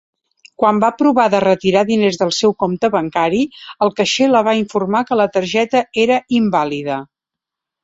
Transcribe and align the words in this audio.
Quan 0.61 0.77
va 0.83 0.87
provar 1.01 1.25
de 1.33 1.41
retirar 1.43 1.83
diners 1.89 2.17
del 2.21 2.33
seu 2.37 2.55
compte 2.63 2.91
bancari, 2.95 3.43
el 3.87 3.93
caixer 4.01 4.31
la 4.31 4.43
va 4.49 4.57
informar 4.63 5.05
que 5.11 5.21
la 5.23 5.29
targeta 5.39 5.85
era 6.09 6.21
invàlida. 6.41 7.01